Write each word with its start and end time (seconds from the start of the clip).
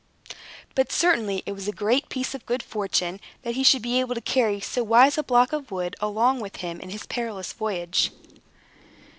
But 0.73 0.91
certainly 0.91 1.43
it 1.45 1.51
was 1.51 1.67
a 1.67 1.71
great 1.71 2.09
piece 2.09 2.33
of 2.33 2.47
good 2.47 2.63
fortune 2.63 3.19
that 3.43 3.53
he 3.53 3.63
should 3.63 3.83
be 3.83 3.99
able 3.99 4.15
to 4.15 4.21
carry 4.21 4.59
so 4.59 4.81
wise 4.83 5.15
a 5.15 5.21
block 5.21 5.53
of 5.53 5.69
wood 5.69 5.95
along 5.99 6.39
with 6.39 6.55
him 6.55 6.79
in 6.79 6.89
his 6.89 7.05
perilous 7.05 7.53
voyage. 7.53 8.09